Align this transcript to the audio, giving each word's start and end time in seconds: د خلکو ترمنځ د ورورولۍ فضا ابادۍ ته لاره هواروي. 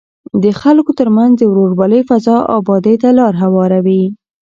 د 0.43 0.45
خلکو 0.61 0.91
ترمنځ 0.99 1.31
د 1.37 1.41
ورورولۍ 1.51 2.01
فضا 2.09 2.37
ابادۍ 2.57 2.95
ته 3.01 3.09
لاره 3.17 3.37
هواروي. 3.43 4.03